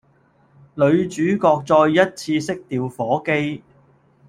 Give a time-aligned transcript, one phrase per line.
[0.73, 3.61] 女主角再一次熄掉火機